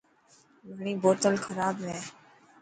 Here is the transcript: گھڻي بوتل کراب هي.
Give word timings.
گھڻي 0.75 0.93
بوتل 1.03 1.35
کراب 1.45 1.75
هي. 1.87 1.99